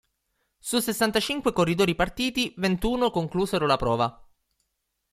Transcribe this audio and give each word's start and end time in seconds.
Su 0.59 0.79
sessantacinque 0.81 1.53
corridori 1.53 1.93
partiti, 1.93 2.55
ventuno 2.57 3.11
conclusero 3.11 3.67
la 3.67 3.77
prova. 3.77 4.27